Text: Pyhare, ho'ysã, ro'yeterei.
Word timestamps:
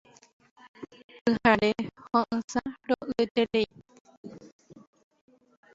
Pyhare, 1.23 1.69
ho'ysã, 2.07 2.63
ro'yeterei. 2.87 3.67